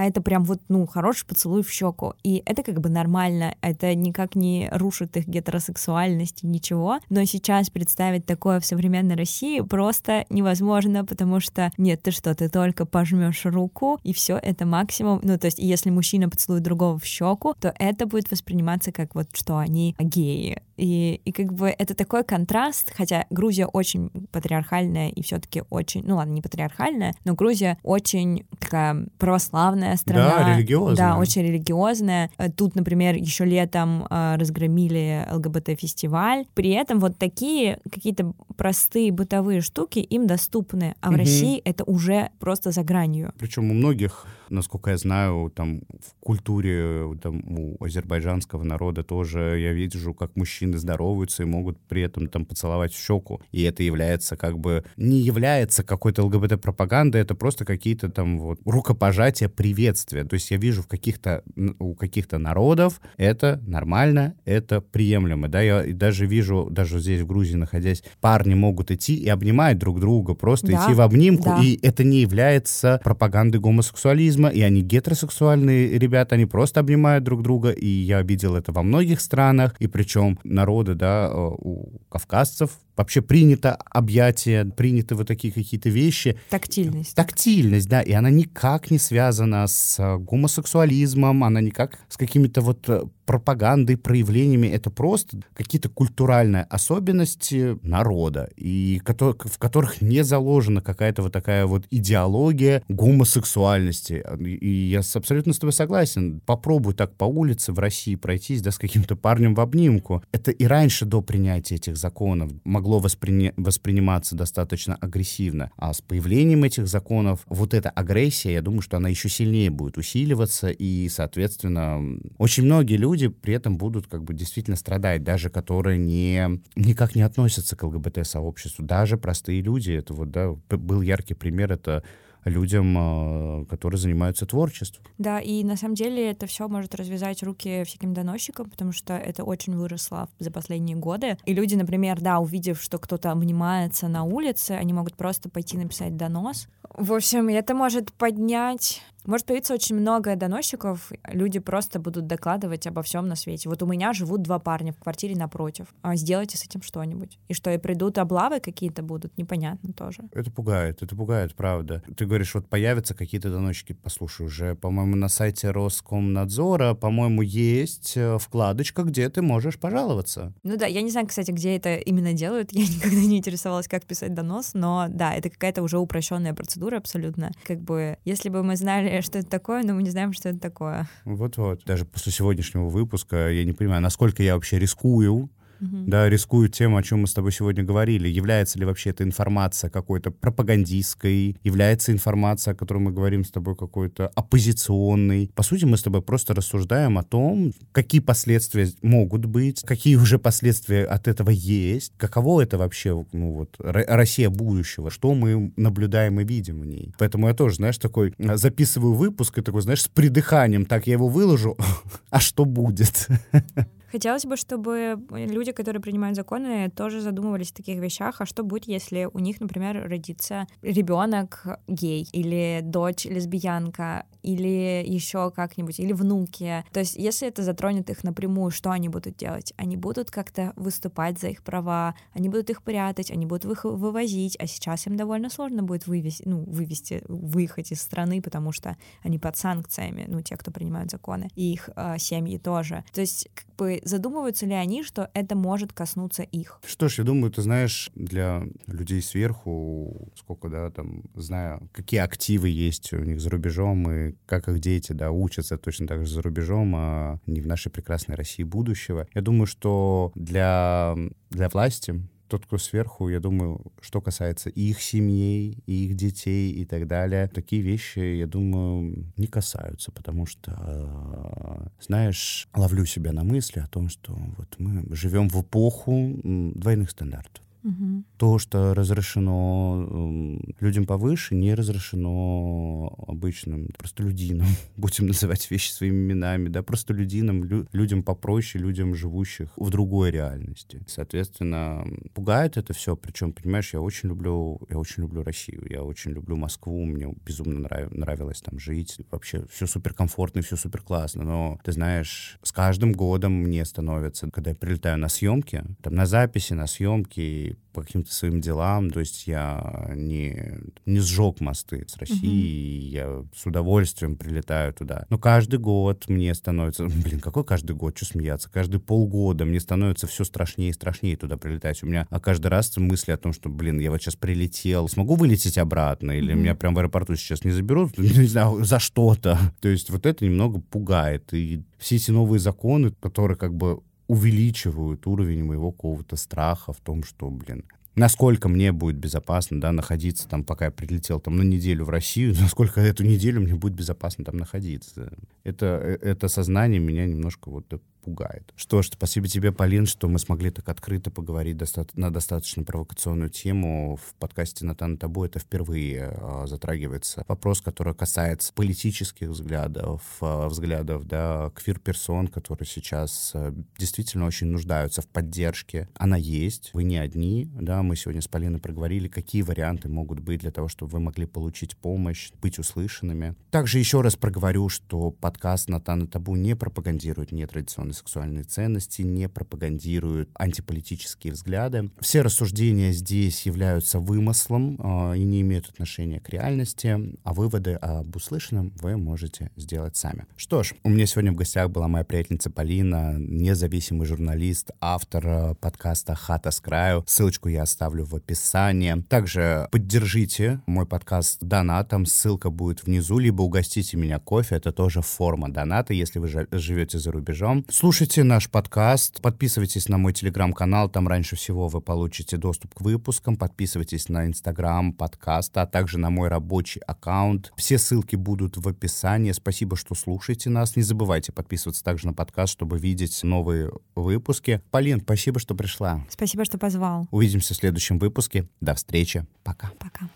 [0.02, 2.16] а это прям вот, ну, хороший поцелуй в щеку.
[2.24, 6.98] И это как бы нормально, это никак не рушит их гетеросексуальность, ничего.
[7.10, 12.50] Но сейчас представить такое в современной России просто невозможно, потому что нет, ты что, ты
[12.50, 15.20] только пожмешь руку, и все это максимум.
[15.22, 19.28] Ну, то есть, если мужчина поцелует другого в щеку, то это будет восприниматься как вот,
[19.34, 20.64] что они геи.
[20.82, 26.16] И, и как бы это такой контраст, хотя Грузия очень патриархальная и все-таки очень, ну
[26.16, 30.38] ладно, не патриархальная, но Грузия очень такая православная страна.
[30.40, 30.96] Да, религиозная.
[30.96, 32.32] Да, очень религиозная.
[32.40, 36.48] Э, тут, например, еще летом э, разгромили ЛГБТ-фестиваль.
[36.56, 41.20] При этом вот такие какие-то простые бытовые штуки им доступны, а в угу.
[41.20, 43.34] России это уже просто за гранью.
[43.38, 49.74] Причем у многих насколько я знаю, там в культуре там, у азербайджанского народа тоже я
[49.74, 53.42] вижу, как мужчины здороваются и могут при этом там поцеловать в щеку.
[53.52, 59.50] И это является как бы не является какой-то ЛГБТ-пропагандой, это просто какие-то там вот рукопожатия,
[59.50, 60.24] приветствия.
[60.24, 61.44] То есть я вижу в каких-то
[61.80, 65.48] у каких-то народов это нормально, это приемлемо.
[65.48, 70.00] Да, я даже вижу, даже здесь в Грузии находясь, парни могут идти и обнимать друг
[70.00, 71.62] друга, просто да, идти в обнимку, да.
[71.64, 77.44] и это не является пропагандой гомосексуализма гомосексуализма, и они гетеросексуальные ребята, они просто обнимают друг
[77.44, 82.72] друга, и я видел это во многих странах, и причем народы, да, э, у кавказцев
[82.96, 86.38] вообще принято объятие, приняты вот такие какие-то вещи.
[86.50, 87.16] Тактильность.
[87.16, 92.88] Тактильность, да, и она никак не связана с э, гомосексуализмом, она никак с какими-то вот
[92.90, 94.68] э, пропагандой, проявлениями.
[94.68, 101.86] Это просто какие-то культуральные особенности народа, и в которых не заложена какая-то вот такая вот
[101.92, 104.24] идеология гомосексуальности.
[104.46, 106.42] И я абсолютно с тобой согласен.
[106.46, 110.24] Попробуй так по улице в России пройтись, да, с каким-то парнем в обнимку.
[110.34, 112.52] Это и раньше до принятия этих законов
[112.82, 113.54] могло воспри...
[113.58, 115.70] восприниматься достаточно агрессивно.
[115.78, 120.00] А с появлением этих законов вот эта агрессия, я думаю, что она еще сильнее будет
[120.00, 122.02] усиливаться, и, соответственно,
[122.40, 127.22] очень многие люди при этом будут как бы действительно страдать, даже которые не, никак не
[127.22, 129.92] относятся к ЛГБТ-сообществу, даже простые люди.
[129.92, 132.04] Это вот, да, был яркий пример, это
[132.46, 135.04] людям, а, которые занимаются творчеством.
[135.18, 139.44] Да, и на самом деле это все может развязать руки всяким доносчикам, потому что это
[139.44, 141.38] очень выросло за последние годы.
[141.46, 146.18] И люди, например, да, увидев, что кто-то обнимается на улице, они могут просто пойти написать
[146.18, 146.68] донос.
[146.96, 153.02] В общем, это может поднять может появиться очень много доносчиков, люди просто будут докладывать обо
[153.02, 153.70] всем на свете.
[153.70, 155.88] Вот у меня живут два парня в квартире напротив.
[156.02, 157.40] А сделайте с этим что-нибудь.
[157.48, 160.24] И что, и придут облавы какие-то будут, непонятно тоже.
[160.32, 162.04] Это пугает, это пугает, правда.
[162.16, 163.94] Ты говоришь, вот появятся какие-то доносчики.
[163.94, 170.54] Послушай, уже, по-моему, на сайте Роскомнадзора, по-моему, есть э, вкладочка, где ты можешь пожаловаться.
[170.64, 172.72] Ну да, я не знаю, кстати, где это именно делают.
[172.82, 177.52] Я никогда не интересовалась, как писать донос, но да, это какая-то уже упрощенная процедура абсолютно.
[177.66, 180.60] Как бы, если бы мы знали, что это такое, но мы не знаем, что это
[180.60, 181.10] такое.
[181.26, 181.84] Вот-вот.
[181.86, 185.50] Даже после сегодняшнего выпуска я не понимаю, насколько я вообще рискую
[185.82, 188.28] да, рискуют тем, о чем мы с тобой сегодня говорили.
[188.28, 191.58] Является ли вообще эта информация какой-то пропагандистской?
[191.64, 195.52] Является информация, о которой мы говорим с тобой, какой-то оппозиционной?
[195.56, 200.38] По сути, мы с тобой просто рассуждаем о том, какие последствия могут быть, какие уже
[200.38, 206.44] последствия от этого есть, каково это вообще, ну вот, Россия будущего, что мы наблюдаем и
[206.44, 207.14] видим в ней.
[207.18, 211.14] Поэтому я тоже, знаешь, такой а, записываю выпуск и такой, знаешь, с придыханием, так я
[211.14, 211.78] его выложу,
[212.30, 213.28] а что будет?
[214.12, 218.42] Хотелось бы, чтобы люди, которые принимают законы, тоже задумывались о таких вещах.
[218.42, 225.52] А что будет, если у них, например, родится ребенок гей или дочь лесбиянка или еще
[225.52, 226.84] как-нибудь, или внуки.
[226.92, 229.74] То есть, если это затронет их напрямую, что они будут делать?
[229.78, 234.58] Они будут как-то выступать за их права, они будут их прятать, они будут их вывозить,
[234.60, 239.38] а сейчас им довольно сложно будет вывести, ну, вывести, выехать из страны, потому что они
[239.38, 243.04] под санкциями, ну, те, кто принимают законы, и их э, семьи тоже.
[243.14, 246.80] То есть, как бы задумываются ли они, что это может коснуться их?
[246.86, 252.70] Что ж, я думаю, ты знаешь, для людей сверху, сколько, да, там, знаю, какие активы
[252.70, 256.42] есть у них за рубежом и как их дети, да, учатся точно так же за
[256.42, 259.28] рубежом, а не в нашей прекрасной России будущего.
[259.34, 261.16] Я думаю, что для,
[261.50, 262.22] для власти
[262.52, 267.08] тот, кто сверху, я думаю, что касается и их семей, и их детей и так
[267.08, 273.88] далее, такие вещи, я думаю, не касаются, потому что, знаешь, ловлю себя на мысли о
[273.88, 277.64] том, что вот мы живем в эпоху двойных стандартов.
[277.84, 278.24] Угу.
[278.38, 284.68] То, что разрешено э, людям повыше, не разрешено обычным простолюдинам.
[284.98, 291.04] Будем называть вещи своими именами, да, простолюдинам, лю людям попроще, людям, живущих в другой реальности.
[291.08, 293.16] Соответственно, пугает это все.
[293.16, 297.80] Причем, понимаешь, я очень люблю, я очень люблю Россию, я очень люблю Москву, мне безумно
[297.80, 299.18] нрав нравилось там жить.
[299.32, 301.44] Вообще все супер комфортно, все супер классно.
[301.44, 306.26] Но ты знаешь, с каждым годом мне становится, когда я прилетаю на съемки, там на
[306.26, 312.18] записи, на съемки, по каким-то своим делам, то есть я не, не сжег мосты с
[312.18, 313.12] Россией, mm-hmm.
[313.12, 315.26] я с удовольствием прилетаю туда.
[315.30, 320.28] Но каждый год мне становится, блин, какой каждый год, что смеяться, каждый полгода мне становится
[320.28, 322.02] все страшнее и страшнее туда прилетать.
[322.04, 325.36] У меня а каждый раз мысли о том, что, блин, я вот сейчас прилетел, смогу
[325.36, 326.58] вылететь обратно, или mm-hmm.
[326.58, 329.58] меня прям в аэропорту сейчас не заберут, не знаю, за что-то.
[329.82, 331.54] То есть вот это немного пугает.
[331.54, 334.02] И все эти новые законы, которые как бы
[334.32, 337.84] увеличивают уровень моего какого-то страха в том, что, блин,
[338.16, 342.56] насколько мне будет безопасно, да, находиться там, пока я прилетел там на неделю в Россию,
[342.62, 345.34] насколько эту неделю мне будет безопасно там находиться.
[345.66, 348.72] Это, э, это сознание меня немножко вот пугает.
[348.76, 353.50] Что ж, спасибо тебе, Полин, что мы смогли так открыто поговорить доста- на достаточно провокационную
[353.50, 354.18] тему.
[354.18, 361.26] В подкасте «Натан Табу» это впервые э, затрагивается вопрос, который касается политических взглядов, э, взглядов,
[361.26, 366.08] да, квир-персон, которые сейчас э, действительно очень нуждаются в поддержке.
[366.16, 370.62] Она есть, вы не одни, да, мы сегодня с Полиной проговорили, какие варианты могут быть
[370.62, 373.56] для того, чтобы вы могли получить помощь, быть услышанными.
[373.72, 379.48] Также еще раз проговорю, что подкаст «Натан Табу» не пропагандирует нетрадиционные определенные сексуальные ценности, не
[379.50, 382.12] пропагандируют антиполитические взгляды.
[382.20, 388.36] Все рассуждения здесь являются вымыслом э, и не имеют отношения к реальности, а выводы об
[388.36, 390.46] услышанном вы можете сделать сами.
[390.56, 395.76] Что ж, у меня сегодня в гостях была моя приятельница Полина, независимый журналист, автор э,
[395.76, 397.24] подкаста «Хата с краю».
[397.28, 399.24] Ссылочку я оставлю в описании.
[399.30, 405.72] Также поддержите мой подкаст донатом, ссылка будет внизу, либо угостите меня кофе, это тоже форма
[405.72, 407.86] доната, если вы живете за рубежом.
[408.02, 413.56] Слушайте наш подкаст, подписывайтесь на мой телеграм-канал, там раньше всего вы получите доступ к выпускам,
[413.56, 417.72] подписывайтесь на инстаграм подкаста, а также на мой рабочий аккаунт.
[417.78, 419.52] Все ссылки будут в описании.
[419.52, 420.96] Спасибо, что слушаете нас.
[420.96, 424.82] Не забывайте подписываться также на подкаст, чтобы видеть новые выпуски.
[424.90, 426.26] Полин, спасибо, что пришла.
[426.28, 427.28] Спасибо, что позвал.
[427.30, 428.68] Увидимся в следующем выпуске.
[428.80, 429.46] До встречи.
[429.64, 429.92] Пока.
[430.00, 430.28] Пока.